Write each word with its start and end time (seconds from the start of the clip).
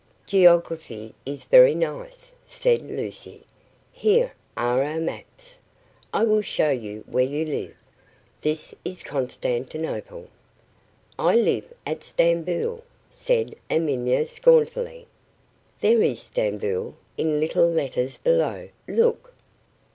"Geography 0.25 1.13
is 1.27 1.43
very 1.43 1.75
nice," 1.75 2.31
said 2.47 2.81
Lucy; 2.81 3.43
"here 3.91 4.33
are 4.57 4.81
our 4.81 4.99
maps. 4.99 5.59
I 6.11 6.23
will 6.23 6.41
show 6.41 6.71
you 6.71 7.03
where 7.05 7.23
you 7.23 7.45
live. 7.45 7.75
This 8.41 8.73
is 8.83 9.03
Constantinople." 9.03 10.27
"I 11.19 11.35
live 11.35 11.71
at 11.85 12.03
Stamboul," 12.03 12.83
said 13.11 13.53
Amina, 13.69 14.25
scornfully. 14.25 15.05
"There 15.81 16.01
is 16.01 16.19
Stamboul 16.19 16.95
in 17.15 17.39
little 17.39 17.69
letters 17.69 18.17
below 18.17 18.69
look." 18.87 19.35